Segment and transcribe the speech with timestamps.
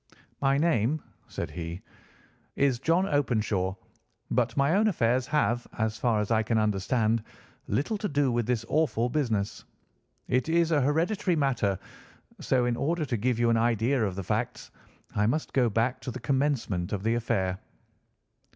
[0.41, 1.81] "My name," said he,
[2.55, 3.75] "is John Openshaw,
[4.31, 7.21] but my own affairs have, as far as I can understand,
[7.67, 9.63] little to do with this awful business.
[10.27, 11.77] It is a hereditary matter;
[12.39, 14.71] so in order to give you an idea of the facts,
[15.15, 17.59] I must go back to the commencement of the affair.